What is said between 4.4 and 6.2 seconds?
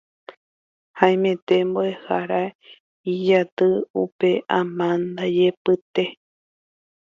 amandajépe.